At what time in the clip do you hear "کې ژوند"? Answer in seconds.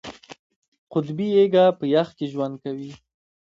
2.17-2.55